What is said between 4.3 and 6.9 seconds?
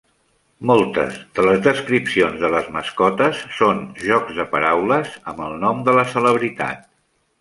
de paraules amb el nom de la celebritat.